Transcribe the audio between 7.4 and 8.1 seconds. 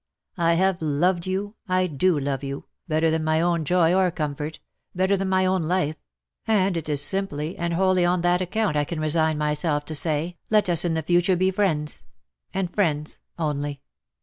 and wholly